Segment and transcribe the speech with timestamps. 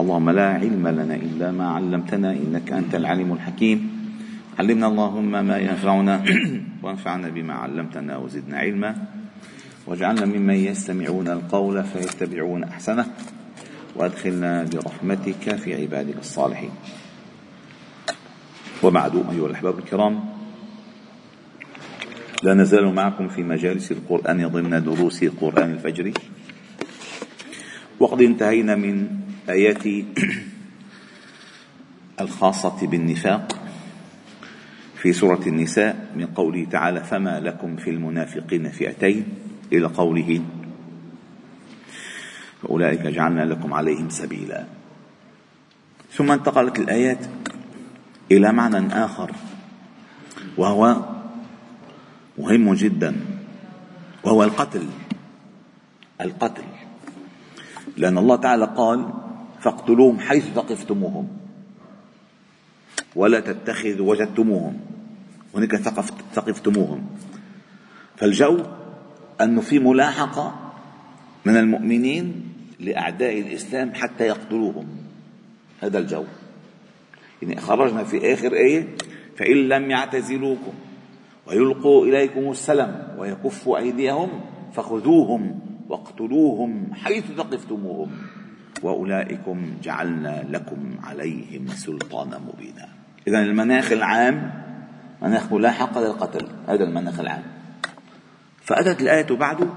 [0.00, 3.78] اللهم لا علم لنا إلا ما علمتنا إنك أنت العليم الحكيم.
[4.58, 6.24] علمنا اللهم ما ينفعنا
[6.82, 8.96] وانفعنا بما علمتنا وزدنا علما.
[9.86, 13.06] واجعلنا ممن يستمعون القول فيتبعون أحسنه.
[13.96, 16.70] وأدخلنا برحمتك في عبادك الصالحين.
[18.82, 20.24] وبعد أيها الأحباب الكرام
[22.42, 26.12] لا نزال معكم في مجالس القرآن ضمن دروس قرآن الفجر.
[28.00, 29.84] وقد انتهينا من آيات
[32.20, 33.58] الخاصة بالنفاق
[34.96, 39.24] في سورة النساء من قوله تعالى فما لكم في المنافقين فئتين
[39.72, 40.42] إلى قوله
[42.62, 44.64] فأولئك جعلنا لكم عليهم سبيلا.
[46.12, 47.26] ثم انتقلت الآيات
[48.32, 49.32] إلى معنى آخر
[50.56, 50.96] وهو
[52.38, 53.16] مهم جدا
[54.24, 54.86] وهو القتل
[56.20, 56.64] القتل.
[57.96, 59.25] لأن الله تعالى قال
[59.66, 61.28] فاقتلوهم حيث ثقفتموهم.
[63.16, 64.80] ولا تتخذوا وجدتموهم.
[65.54, 65.76] هناك
[66.34, 67.06] ثقفتموهم.
[68.16, 68.58] فالجو
[69.40, 70.72] أنه في ملاحقة
[71.44, 74.86] من المؤمنين لأعداء الإسلام حتى يقتلوهم.
[75.80, 76.24] هذا الجو.
[77.42, 78.88] يعني خرجنا في آخر آية
[79.36, 80.72] فإن لم يعتزلوكم
[81.46, 84.40] ويلقوا إليكم السلام ويكفوا أيديهم
[84.72, 88.10] فخذوهم واقتلوهم حيث ثقفتموهم.
[88.82, 92.88] وأولئكم جعلنا لكم عليهم سلطانا مبينا.
[93.28, 94.52] إذا المناخ العام
[95.22, 97.42] مناخ ملاحقة للقتل هذا المناخ العام.
[98.62, 99.68] فأتت الآية بعد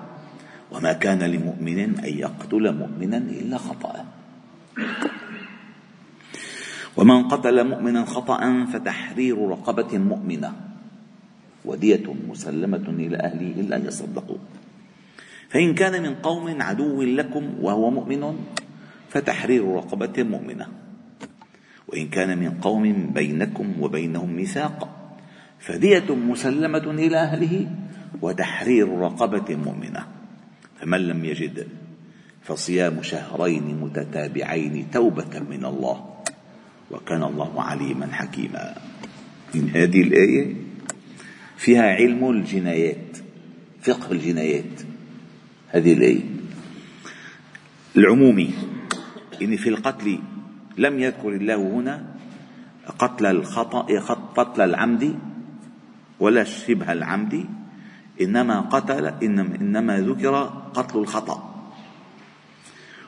[0.71, 4.05] وما كان لمؤمن أن يقتل مؤمنا إلا خطأ.
[6.97, 10.51] ومن قتل مؤمنا خطأ فتحرير رقبة مؤمنة
[11.65, 14.37] ودية مسلمة إلى أهله إلا أن يصدقوا
[15.49, 18.37] فإن كان من قوم عدو لكم وهو مؤمن
[19.09, 20.67] فتحرير رقبة مؤمنة.
[21.87, 24.95] وإن كان من قوم بينكم وبينهم ميثاق
[25.59, 27.71] فدية مسلمة إلى أهله
[28.21, 30.07] وتحرير رقبة مؤمنة.
[30.81, 31.67] فمن لم يجد
[32.43, 36.23] فصيام شهرين متتابعين توبة من الله.
[36.91, 38.75] وكان الله عليما حكيما.
[39.55, 40.55] من هذه الآية
[41.57, 43.17] فيها علم الجنايات
[43.81, 44.81] فقه الجنايات.
[45.69, 46.21] هذه الآية.
[47.97, 48.53] العمومي
[49.41, 50.19] إن في القتل
[50.77, 52.05] لم يذكر الله هنا
[52.99, 53.87] قتل الخطأ
[54.35, 55.19] قتل العمد
[56.19, 57.45] ولا شبه العمد
[58.21, 60.35] إنما قتل إنما, إنما ذكر
[60.73, 61.49] قتل الخطأ.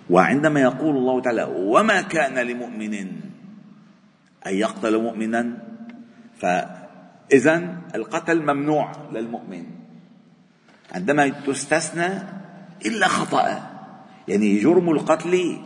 [0.09, 2.93] وعندما يقول الله تعالى وما كان لمؤمن
[4.47, 5.57] أن يقتل مؤمنا؟
[6.37, 9.65] فإذا القتل ممنوع للمؤمن.
[10.91, 12.09] عندما تستثنى
[12.85, 13.71] إلا خطأ
[14.27, 15.57] يعني جرم القتل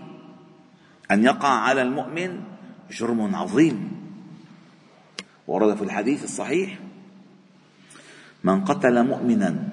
[1.12, 2.42] أن يقع على المؤمن
[2.92, 3.92] جرم عظيم.
[5.48, 6.80] ورد في الحديث الصحيح
[8.44, 9.70] من قتل مؤمنا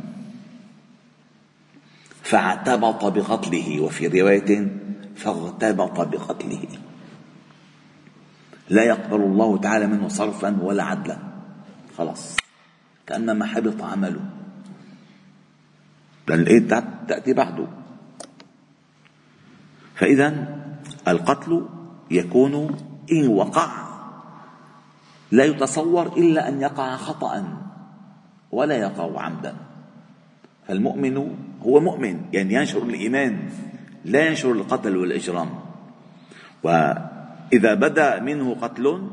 [2.23, 3.81] فاعتبط بقتله.
[3.81, 4.77] وفي رواية
[5.17, 6.69] فاغتبط بقتله.
[8.71, 11.19] لا يقبل الله تعالى منه صرفا ولا عدلا.
[11.99, 12.37] خلاص.
[13.07, 14.21] كأنما حبط عمله.
[16.29, 17.67] لأن الآية تأتي بعده.
[19.95, 20.62] فإذا
[21.09, 21.67] القتل
[22.11, 22.77] يكون
[23.13, 23.69] إن وقع.
[25.33, 27.59] لا يتصور إلا أن يقع خطأ
[28.53, 29.57] ولا يقع عمدا.
[30.69, 31.17] فالمؤمن
[31.63, 33.39] هو مؤمن يعني ينشر الإيمان
[34.05, 35.51] لا ينشر القتل والإجرام.
[36.63, 39.09] وإذا بدا منه قتل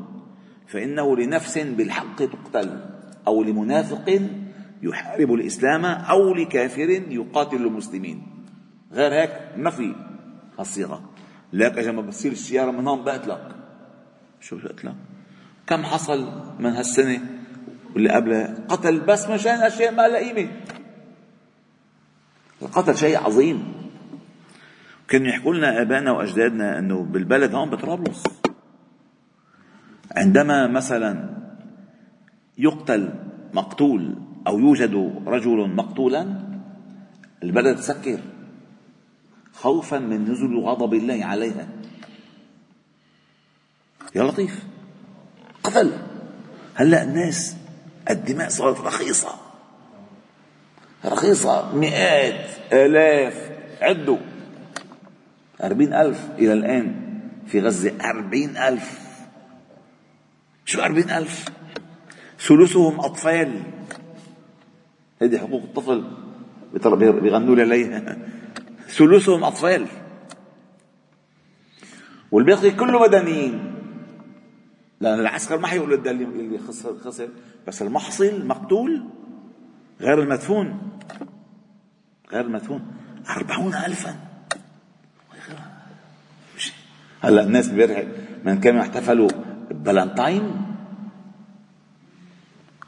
[0.66, 2.80] فإنه لنفس بالحق تقتل
[3.26, 4.20] أو لمنافق
[4.82, 8.22] يحارب الإسلام أو لكافر يقاتل المسلمين.
[8.92, 9.94] غير هيك ما في
[10.58, 11.02] هالصيغة
[11.52, 13.48] لك اجى ما بتصير السيارة من هون بقتلك
[14.40, 14.94] شو بقتلك
[15.66, 16.28] كم حصل
[16.58, 17.20] من هالسنة
[17.94, 20.50] واللي قبلها؟ قتل بس مشان أشياء ما لها قيمة.
[22.62, 23.72] القتل شيء عظيم.
[25.08, 28.22] كانوا يحكوا لنا آبائنا وأجدادنا إنه بالبلد هون بطرابلس.
[30.16, 31.30] عندما مثلا
[32.58, 33.14] يقتل
[33.54, 34.14] مقتول
[34.46, 34.94] أو يوجد
[35.26, 36.26] رجل مقتولا
[37.42, 38.20] البلد تسكر.
[39.52, 41.68] خوفا من نزول غضب الله عليها.
[44.14, 44.64] يا لطيف.
[45.64, 45.92] قتل
[46.74, 47.56] هلا الناس
[48.10, 49.28] الدماء صارت رخيصة؟
[51.04, 51.76] رخيصة.
[51.76, 53.50] مئات آلاف.
[53.80, 54.18] عدوا.
[55.62, 57.10] أربعين ألف إلى الآن.
[57.46, 59.00] في غزة أربعين ألف.
[60.64, 61.44] شو أربعين ألف؟
[62.38, 63.62] ثلثهم أطفال.
[65.22, 66.04] هذه حقوق الطفل.
[67.20, 68.16] بيغنوا لي عليها.
[68.90, 69.86] ثلثهم أطفال.
[72.32, 73.74] والباقي كله مدنيين.
[75.00, 77.28] لأن العسكر ما حيقول ده اللي خسر خسر
[77.66, 79.04] بس المحصل مقتول
[80.00, 80.90] غير المدفون.
[82.32, 82.86] غير المدفون.
[83.36, 84.16] أربعون ألفا.
[87.20, 88.04] هلا الناس امبارح
[88.44, 89.28] من كانوا يحتفلوا
[89.70, 90.66] بفالنتاين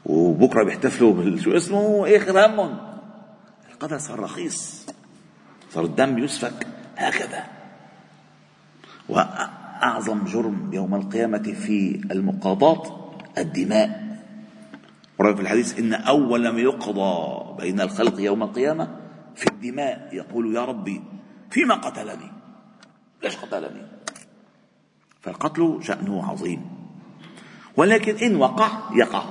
[0.05, 2.77] وبكرة بيحتفلوا شو اسمه؟ آخر همهم.
[3.71, 4.82] القدر صار رخيص
[5.73, 6.67] صار الدم يسفك
[6.97, 7.43] هكذا.
[9.09, 14.03] وأعظم جرم يوم القيامة في المقاضاة الدماء.
[15.19, 17.13] ورأي في الحديث إن أول ما يقضى
[17.61, 18.87] بين الخلق يوم القيامة
[19.35, 21.01] في الدماء يقول يا ربي
[21.51, 22.31] فيما قتلني؟
[23.23, 23.81] ليش قتلني؟
[25.21, 26.61] فالقتل شأنه عظيم.
[27.77, 29.23] ولكن إن وقع يقع.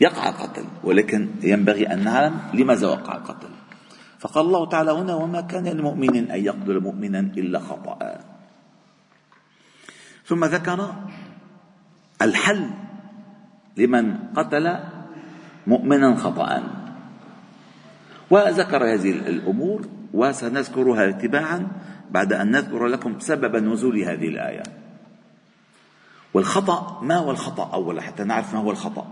[0.00, 0.64] يقع القتل.
[0.84, 3.48] ولكن ينبغي أن نعلم لماذا وقع القتل.
[4.26, 8.18] فقال الله تعالى هنا وما كان لمؤمن أن يقتل مؤمنا إلا خطأ.
[10.26, 10.94] ثم ذكر
[12.22, 12.70] الحل
[13.76, 14.78] لمن قتل
[15.66, 16.62] مؤمنا خطأ.
[18.30, 21.68] وذكر هذه الأمور وسنذكرها تباعا
[22.10, 24.62] بعد أن نذكر لكم سبب نزول هذه الآية.
[26.34, 29.06] والخطأ ما هو الخطأ أولا حتى نعرف ما هو الخطأ؟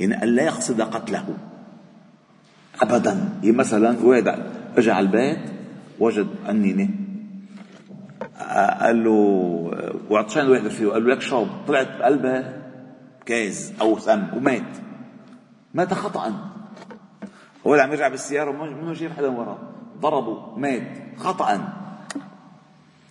[0.00, 1.51] أن لا يقصد قتله.
[2.82, 4.38] يعني مثلا واحد
[4.76, 5.38] اجى على البيت
[5.98, 6.88] وجد أنينة
[8.80, 9.10] قال له
[10.10, 11.48] وعطشان الواحد فيه؟ قال له لك شرب.
[11.68, 12.62] طلعت بقلبها
[13.26, 14.62] كاز أو سم ومات.
[15.74, 16.32] مات خطأ
[17.66, 19.58] هو عم يرجع بالسيارة منه جايب حدا وراه.
[20.00, 20.82] ضربه مات
[21.16, 21.68] خطأ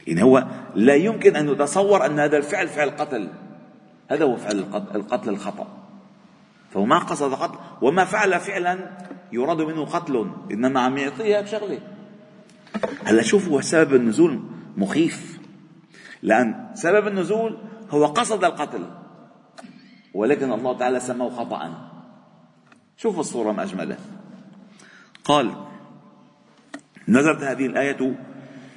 [0.08, 0.46] يعني هو
[0.76, 3.28] لا يمكن أن يتصور أن هذا الفعل فعل قتل.
[4.10, 4.60] هذا هو فعل
[4.96, 5.68] القتل الخطأ.
[6.72, 8.98] فهو ما قصد قتل وما فعل فعلا
[9.32, 11.80] يراد منه قتل إنما عم يعطيها بشغلة.
[13.06, 14.44] هلأ شوفوا سبب النزول
[14.78, 15.40] مخيف
[16.22, 17.58] لأن سبب النزول
[17.90, 18.90] هو قصد القتل
[20.14, 21.92] ولكن الله تعالى سماه خطأ.
[22.98, 23.98] شوفوا الصورة ما أجملها
[25.24, 25.56] قال
[27.08, 28.16] نزلت هذه الآية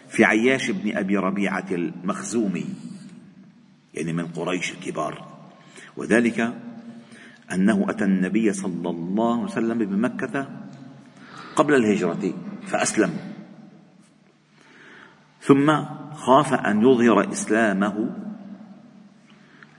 [0.08, 2.67] في عياش بن أبي ربيعة المخزومي
[3.94, 5.25] يعني من قريش الكبار.
[5.97, 6.55] وذلك
[7.52, 10.49] أنه أتى النبي صلى الله عليه وسلم بمكة
[11.56, 12.35] قبل الهجرة
[12.67, 13.11] فأسلم.
[15.41, 18.11] ثم خاف أن يظهر إسلامه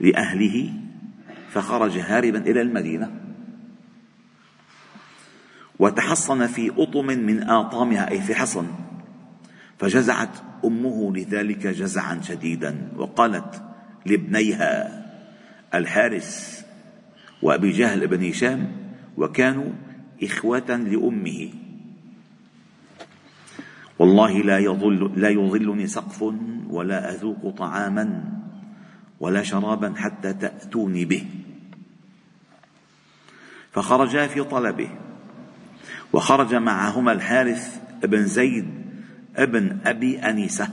[0.00, 0.72] لأهله
[1.48, 3.10] فخرج هاربا إلى المدينة.
[5.78, 8.66] وتحصن في أطم من آطامها أي في حصن.
[9.78, 10.30] فجزعت
[10.64, 13.62] أمه لذلك جزعا شديدا وقالت
[14.06, 15.02] لابنيها
[15.74, 16.65] الحارس
[17.42, 18.72] وأبي جهل بن هشام
[19.16, 19.72] وكانوا
[20.22, 21.48] إخوة لأمه.
[23.98, 26.22] والله لا يظل لا يظلني سقف
[26.68, 28.24] ولا أذوق طعاما
[29.20, 31.24] ولا شرابا حتى تأتوني به.
[33.72, 34.88] فخرجا في طلبه
[36.12, 38.66] وخرج معهما الحارث بن زيد
[39.36, 40.68] ابن أبي أنيسة.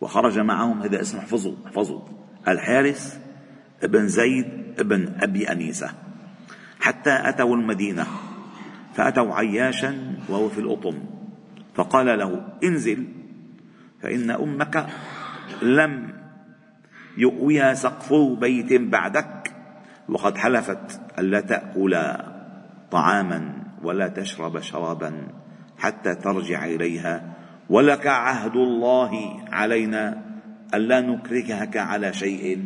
[0.00, 2.00] وخرج معهم هذا اسم احفظوا احفظوا
[2.48, 3.18] الحارث
[3.82, 5.90] ابن زيد ابن أبي أنيسة
[6.80, 8.06] حتى أتوا المدينة
[8.94, 10.94] فأتوا عياشا وهو في الأطم
[11.74, 13.06] فقال له انزل
[14.02, 14.86] فإن أمك
[15.62, 16.08] لم
[17.16, 19.52] يؤويها سقف بيت بعدك
[20.08, 21.96] وقد حلفت ألا تأكل
[22.90, 25.28] طعاما ولا تشرب شرابا
[25.78, 27.34] حتى ترجع إليها
[27.70, 30.22] ولك عهد الله علينا
[30.74, 32.64] ألا نكرهك على شيء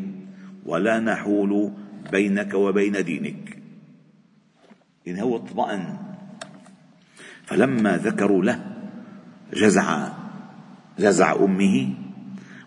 [0.66, 1.72] ولا نحول
[2.10, 3.58] بينك وبين دينك.
[5.08, 5.98] إن هو اطمأن.
[7.44, 8.60] فلما ذكروا له
[9.54, 10.08] جزع
[10.98, 11.94] جزع أمه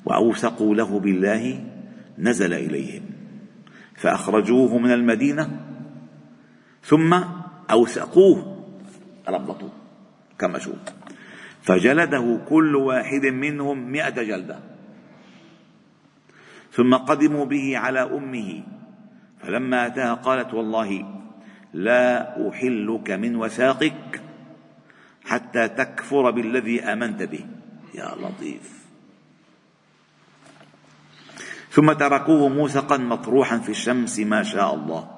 [0.06, 1.66] وأوثقوا له بالله
[2.18, 3.04] نزل إليهم.
[3.96, 5.60] فأخرجوه من المدينة
[6.84, 7.14] ثم
[7.72, 8.66] أوثقوه.
[9.28, 9.72] ربطوه
[10.40, 10.76] كما شوف
[11.62, 14.60] فجلده كل واحد منهم مئة جلدة.
[16.72, 18.64] ثم قدموا به على أمه.
[19.44, 21.06] فلما أتاها قالت والله
[21.74, 24.22] لا أحلك من وثاقك
[25.26, 27.46] حتى تكفر بالذي آمنت به.
[27.96, 28.82] يا لطيف.
[31.72, 35.18] ثم تركوه موثقا مطروحا في الشمس ما شاء الله.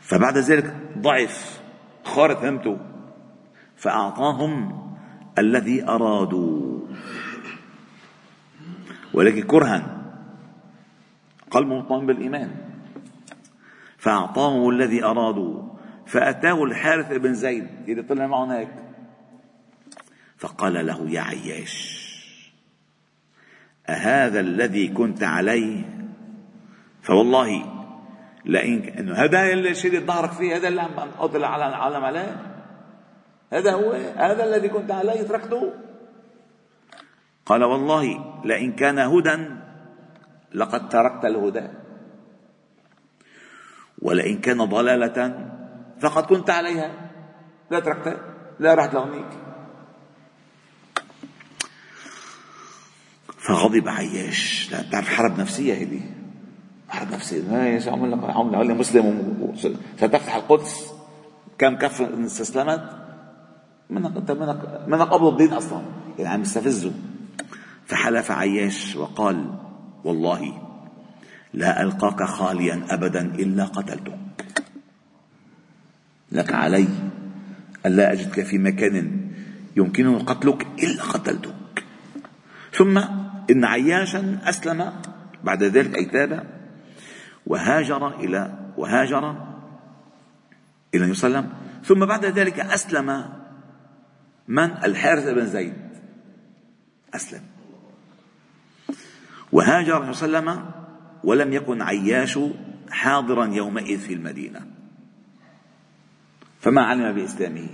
[0.00, 1.60] فبعد ذلك ضعف
[2.04, 2.78] خارت همته
[3.76, 4.82] فأعطاهم
[5.38, 6.80] الذي أرادوا.
[9.14, 10.01] ولكن كرها
[11.52, 12.50] قلب مطمئن بالإيمان.
[14.02, 15.62] فأعطاهم الذي أرادوا
[16.06, 18.68] فأتاه الحارث بن زيد اللي طلع معهم هيك
[20.36, 22.02] فقال له يا عياش
[23.88, 25.84] أهذا الذي كنت عليه؟
[27.02, 27.64] فوالله
[28.44, 32.36] لئن إنه هذا اللي شدد ظهرك فيه هذا اللي عم أطلع على العالم عليه.
[33.52, 35.72] هذا هو هذا الذي كنت عليه تركته.
[37.46, 39.48] قال والله لئن كان هدى
[40.54, 41.68] لقد تركت الهدى.
[44.02, 45.48] ولئن كان ضلالة
[46.00, 47.10] فقد كنت عليها.
[47.70, 48.16] لا تركتها
[48.60, 49.28] لا رحت لهونيك
[53.38, 54.72] فغضب عياش.
[54.72, 56.00] لا تعرف حرب نفسية هذه؟
[56.88, 57.64] حرب نفسية.
[57.64, 59.34] إيش عمل لك عمل لي مسلم
[59.96, 60.92] ستفتح القدس.
[61.58, 62.82] كم كف استسلمت؟
[63.90, 65.82] منك انت منك منك قبض الدين أصلا.
[66.18, 66.92] يعني عم يستفزه.
[67.86, 69.54] فحلف عياش وقال
[70.04, 70.68] والله
[71.54, 74.18] لا ألقاك خاليا ابدا إلا قتلتك.
[76.32, 76.88] لك علي
[77.86, 79.20] الا أجدك في مكان
[79.76, 81.84] يمكنه قتلك إلا قتلتك.
[82.72, 82.98] ثم
[83.50, 84.92] إن عياشا أسلم
[85.44, 86.46] بعد ذلك أي تاب
[87.46, 89.36] وهاجر إلى وهاجر
[90.94, 91.52] إلى وسلم.
[91.84, 93.28] ثم بعد ذلك أسلم
[94.48, 95.74] من؟ الحارث بن زيد.
[97.14, 97.51] أسلم.
[99.52, 100.70] وهاجر صلى الله عليه وسلم
[101.24, 102.38] ولم يكن عياش
[102.90, 104.60] حاضرا يومئذ في المدينة.
[106.60, 107.68] فما علم بإسلامه.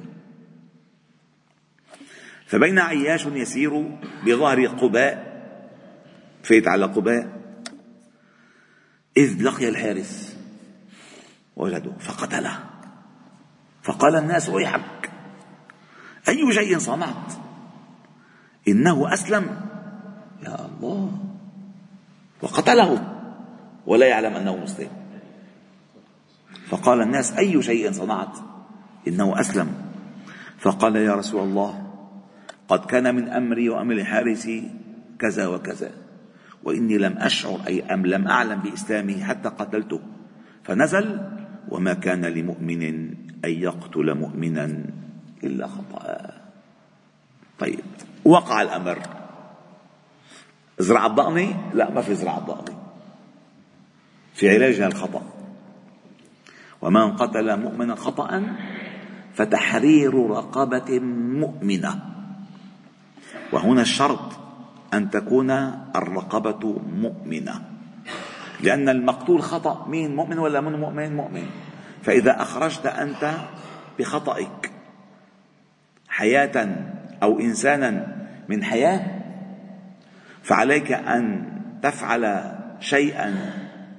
[2.47, 5.29] فبين عياش يسير بظهر قباء
[6.43, 7.39] فيت على قباء
[9.17, 10.37] إذ لقي الحارث
[11.57, 12.65] وجده فقتله.
[13.83, 15.11] فقال الناس ويحك
[16.29, 17.33] أي شيء صنعت؟
[18.69, 19.61] إنه أسلم.
[20.43, 21.28] يا الله.
[22.43, 23.15] وقتله
[23.87, 24.89] ولا يعلم أنه مسلم.
[26.69, 28.37] فقال الناس أي شيء صنعت؟
[29.09, 29.75] إنه أسلم.
[30.59, 31.87] فقال يا رسول الله
[32.69, 34.49] قد كان من أمري وأمر الحارث
[35.19, 35.91] كذا وكذا
[36.65, 40.01] وإني لم أشعر أي أم لم أعلم بإسلامه حتى قتلته.
[40.65, 41.21] فنزل
[41.69, 42.83] وما كان لمؤمن
[43.45, 44.85] أن يقتل مؤمنا
[45.45, 46.31] إلا خطأ.
[47.59, 47.85] طيب
[48.25, 49.18] وقع الأمر.
[50.81, 52.77] ازرع الضأني؟ لا ما في ازرع الضأني.
[54.35, 55.23] في علاجها الخطأ.
[56.83, 58.57] ومن قتل مؤمنا خطأ
[59.35, 60.99] فتحرير رقبة
[61.39, 62.01] مؤمنة.
[63.53, 64.33] وهنا الشرط
[64.95, 65.51] أن تكون
[65.97, 67.63] الرقبة مؤمنة.
[68.61, 69.87] لأن المقتول خطأ.
[69.89, 71.47] مين مؤمن ولا من مؤمن؟ مؤمن.
[72.03, 73.35] فإذا أخرجت أنت
[73.99, 74.73] بخطئك
[76.09, 76.77] حياة
[77.23, 78.17] أو إنسانا
[78.49, 79.18] من حياة
[80.49, 81.45] فعليك أن
[81.83, 83.35] تفعل شيئا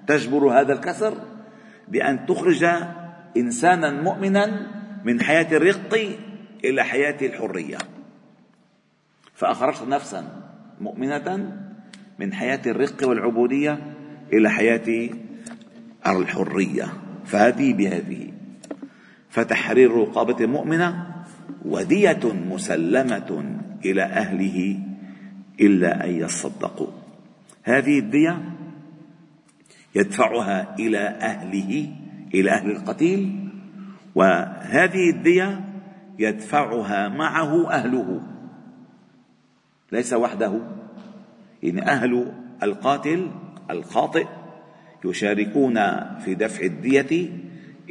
[0.08, 1.14] تجبر هذا الكسر
[1.88, 2.66] بأن تخرج
[3.38, 4.68] إنسانا مؤمنا
[5.06, 6.18] من حياة الرق
[6.66, 7.78] إلى حياة الحرية.
[9.34, 10.24] فأخرجت نفسا
[10.82, 11.56] مؤمنة
[12.20, 13.80] من حياة الرق والعبودية
[14.34, 15.10] إلى حياة
[16.08, 16.86] الحرية.
[17.26, 18.32] فهذه بهذه.
[19.30, 21.06] فتحرير رقابة مؤمنة
[21.66, 24.89] ودية مسلمة إلى أهله
[25.62, 26.88] إلا أن يصدقوا.
[27.64, 28.42] هذه الدية
[29.96, 31.90] يدفعها إلى أهله
[32.34, 33.50] إلى أهل القتيل
[34.16, 35.62] وهذه الدية
[36.20, 38.22] يدفعها معه أهله.
[39.92, 40.62] ليس وحده.
[41.64, 42.32] يعني أهل
[42.64, 43.32] القاتل
[43.72, 44.28] الخاطئ
[45.06, 45.76] يشاركون
[46.20, 47.30] في دفع الدية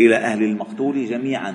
[0.00, 1.54] إلى أهل المقتول جميعا.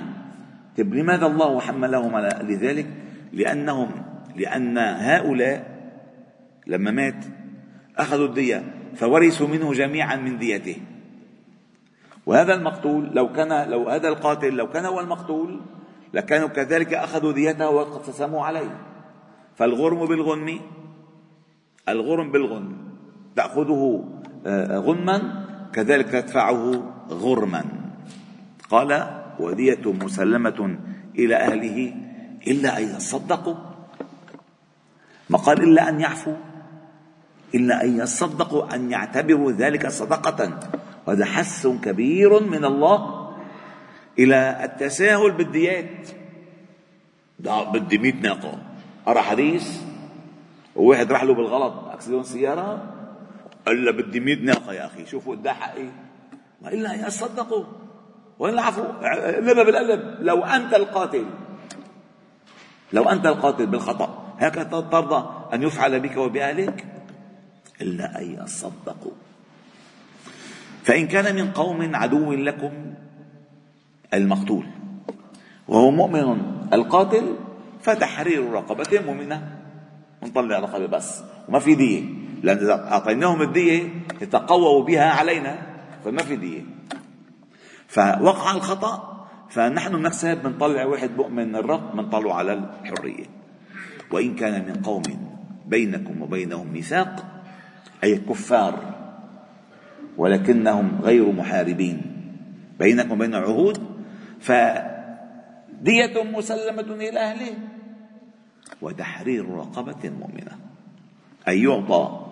[0.76, 2.86] طيب لماذا الله حملهم على لذلك؟
[3.32, 3.90] لأنهم
[4.36, 5.73] لأن هؤلاء
[6.66, 7.24] لما مات
[7.96, 10.76] أخذوا الدية فورثوا منه جميعا من ديته.
[12.26, 15.60] وهذا المقتول لو كان لو هذا القاتل لو كان هو المقتول
[16.14, 18.78] لكانوا كذلك أخذوا ديته واقتسموا عليه.
[19.56, 20.60] فالغرم بالغنم
[21.88, 22.76] الغرم بالغنم
[23.36, 24.04] تأخذه
[24.46, 27.64] آه، غنما كذلك تدفعه غرما.
[28.70, 30.78] قال ودية مسلمة
[31.18, 31.94] إلى أهله
[32.46, 33.54] إلا أن يصدقوا.
[35.30, 36.36] ما قال إلا أن يعفوا
[37.54, 40.58] إلا أن يصدقوا أن يعتبروا ذلك صدقة.
[41.06, 43.30] وهذا حث كبير من الله
[44.18, 46.08] إلى التساهل بالديات.
[47.38, 48.58] ده بدي 100 ناقة.
[49.06, 49.66] قرا حديث
[50.76, 52.94] وواحد راح له بالغلط اكسدون سيارة
[53.66, 55.88] قال له بدي 100 ناقة يا أخي شوفوا قد حقي.
[56.62, 57.64] والا يصدقوا.
[58.38, 58.82] وين العفو؟
[59.40, 61.24] لما بالقلب لو أنت القاتل
[62.92, 66.86] لو أنت القاتل بالخطأ هكذا ترضى أن يفعل بك وبأهلك؟
[67.84, 69.12] إلا أن يصدقوا.
[70.84, 72.72] فإن كان من قوم عدو لكم
[74.14, 74.66] المقتول
[75.68, 77.36] وهو مؤمن القاتل
[77.82, 79.56] فتحرير رقبة مؤمنة
[80.22, 82.02] ونطلع رقبة بس وما في دية.
[82.42, 83.88] لأن إذا أعطيناهم الدية
[84.20, 85.58] يتقووا بها علينا
[86.04, 86.62] فما في دية.
[87.88, 93.26] فوقع الخطأ فنحن نحسب بنطلع واحد مؤمن من الرق بنطلعه على الحرية.
[94.10, 95.02] وإن كان من قوم
[95.66, 97.33] بينكم وبينهم ميثاق
[98.04, 98.94] أي كفار
[100.16, 102.02] ولكنهم غير محاربين
[102.78, 103.78] بينكم وبين عهود
[104.40, 107.54] فدية مسلمة إلى أهله
[108.82, 110.52] وتحرير رقبة مؤمنة.
[111.48, 112.26] أي يعطى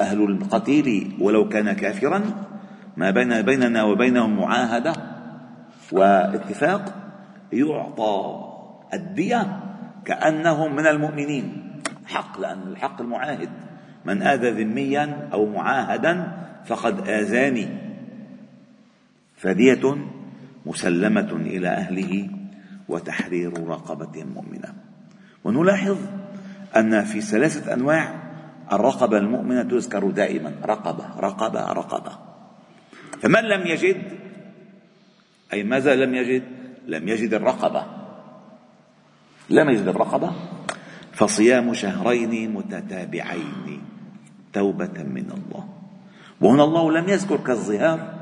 [0.00, 2.22] أهل القتيل ولو كان كافرا
[2.96, 4.92] ما بين بيننا وبينهم معاهدة
[5.92, 6.94] واتفاق
[7.52, 8.44] يعطى
[8.94, 9.60] الدية
[10.04, 11.72] كأنهم من المؤمنين.
[12.06, 13.67] حق لأن الحق المعاهد.
[14.08, 16.32] من آذى ذميا أو معاهدا
[16.66, 17.68] فقد آذاني.
[19.36, 19.96] فدية
[20.66, 22.30] مسلمة إلى أهله
[22.88, 24.74] وتحرير رقبة مؤمنة.
[25.44, 25.96] ونلاحظ
[26.76, 28.14] أن في ثلاثة أنواع
[28.72, 30.52] الرقبة المؤمنة تذكر دائما.
[30.64, 32.12] رقبة رقبة رقبة.
[33.20, 34.02] فمن لم يجد
[35.52, 36.42] أي ماذا لم يجد؟
[36.86, 37.86] لم يجد الرقبة.
[39.50, 40.32] لم يجد الرقبة.
[41.12, 43.87] فصيام شهرين متتابعين.
[44.58, 45.64] توبة من الله.
[46.40, 48.18] وهنا الله لم يذكر كالظهار.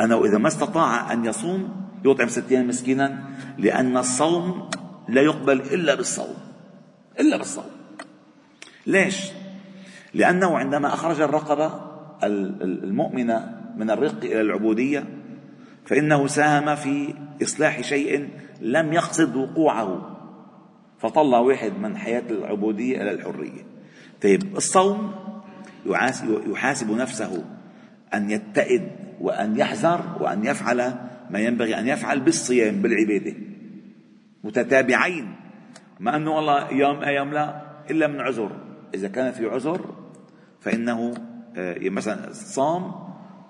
[0.00, 1.68] أنه إذا ما استطاع أن يصوم
[2.04, 3.24] يطعم ستين مسكينا
[3.58, 4.70] لأن الصوم
[5.08, 6.34] لا يقبل إلا بالصوم.
[7.20, 7.70] إلا بالصوم.
[8.86, 9.30] ليش؟
[10.14, 11.72] لأنه عندما أخرج الرقبة
[12.22, 15.04] المؤمنة من الرق إلى العبودية
[15.86, 18.28] فإنه ساهم في إصلاح شيء
[18.60, 20.16] لم يقصد وقوعه.
[20.98, 23.62] فطلع واحد من حياة العبودية إلى الحرية.
[24.22, 25.12] طيب الصوم
[26.46, 27.44] يحاسب نفسه
[28.14, 28.88] أن يتئد
[29.20, 30.94] وأن يحذر وأن يفعل
[31.30, 33.34] ما ينبغي أن يفعل بالصيام بالعبادة.
[34.44, 35.36] متتابعين.
[36.00, 38.50] ما أنه والله يوم أيام لا إلا من عذر.
[38.94, 39.94] إذا كان في عذر
[40.60, 41.14] فإنه
[41.56, 42.92] آه، مثلا صام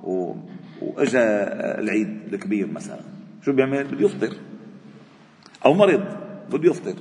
[0.03, 1.23] وإجا
[1.81, 3.01] العيد الكبير مثلا.
[3.45, 4.37] شو بيعمل؟ بده يفطر.
[5.65, 6.05] أو مرض
[6.53, 6.95] بده يفطر.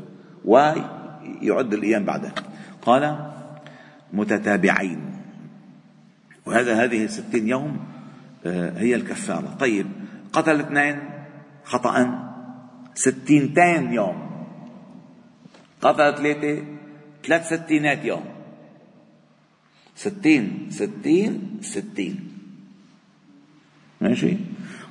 [0.45, 2.33] ويعد الأيام بعدها
[2.81, 3.31] قال
[4.13, 5.16] متتابعين.
[6.47, 7.79] وهذا هذه الستين يوم
[8.45, 9.57] آه، هي الكفارة.
[9.59, 9.87] طيب
[10.33, 10.99] قتل اثنين
[11.63, 12.23] خطأ.
[12.95, 14.17] ستينتين يوم.
[15.81, 16.63] قتل ثلاثة
[17.23, 18.25] ثلاث ستينات يوم.
[19.95, 22.15] ستين ستين ستين.
[24.01, 24.37] ماشي؟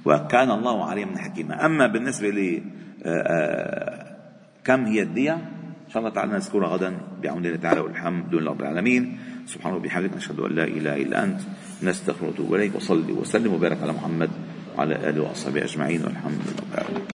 [0.05, 1.67] وكان الله عليما حكيما.
[1.67, 2.63] أما بالنسبة ل
[3.05, 4.17] آه، آه،
[4.65, 5.56] كم هي الدية؟
[5.87, 9.19] إن شاء الله تعالى نذكرها غدا بعون الله تعالى والحمد لله رب العالمين.
[9.47, 11.41] سبحانه وبحمدك نشهد أن لا إله إلا أنت
[11.83, 14.31] نستغفر ونتوب إليك وصلي وسلم وبارك على محمد
[14.79, 17.03] وعلى آله وأصحابه أجمعين والحمد لله